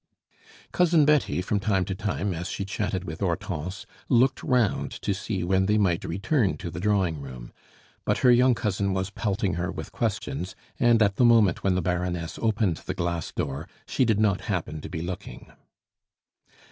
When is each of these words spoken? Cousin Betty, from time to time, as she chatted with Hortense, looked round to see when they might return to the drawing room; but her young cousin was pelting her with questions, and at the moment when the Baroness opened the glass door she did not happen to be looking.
Cousin 0.71 1.05
Betty, 1.05 1.43
from 1.43 1.59
time 1.59 1.85
to 1.85 1.93
time, 1.93 2.33
as 2.33 2.49
she 2.49 2.65
chatted 2.65 3.03
with 3.03 3.19
Hortense, 3.19 3.85
looked 4.09 4.41
round 4.41 4.89
to 5.03 5.13
see 5.13 5.43
when 5.43 5.67
they 5.67 5.77
might 5.77 6.03
return 6.03 6.57
to 6.57 6.71
the 6.71 6.79
drawing 6.79 7.21
room; 7.21 7.53
but 8.03 8.17
her 8.25 8.31
young 8.31 8.55
cousin 8.55 8.95
was 8.95 9.11
pelting 9.11 9.53
her 9.53 9.71
with 9.71 9.91
questions, 9.91 10.55
and 10.79 11.03
at 11.03 11.17
the 11.17 11.23
moment 11.23 11.63
when 11.63 11.75
the 11.75 11.83
Baroness 11.83 12.39
opened 12.41 12.77
the 12.77 12.95
glass 12.95 13.31
door 13.31 13.69
she 13.87 14.03
did 14.03 14.19
not 14.19 14.41
happen 14.41 14.81
to 14.81 14.89
be 14.89 15.03
looking. 15.03 15.51